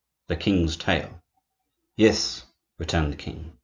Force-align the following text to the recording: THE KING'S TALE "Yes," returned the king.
THE 0.29 0.35
KING'S 0.35 0.77
TALE 0.77 1.21
"Yes," 1.95 2.47
returned 2.79 3.13
the 3.13 3.17
king. 3.17 3.53